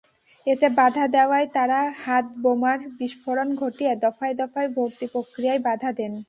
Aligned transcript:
এতে 0.47 0.67
বাধা 0.77 1.05
দেওয়ায় 1.07 1.47
তাঁরা 1.55 1.79
হাতবোমার 2.03 2.79
বিস্ফোরণ 2.99 3.49
ঘটিয়ে 3.55 3.93
দফায় 4.03 4.35
দফায় 4.39 4.69
ভর্তিপ্রক্রিয়ায় 4.75 5.61
বাধা 5.67 5.89
দেন। 5.99 6.13